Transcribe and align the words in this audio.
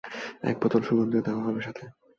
এক 0.43 0.55
বোতল 0.61 0.81
সুগন্ধীও 0.81 1.25
দেওয়া 1.25 1.41
হবে 1.43 1.61
সাথে। 1.61 1.85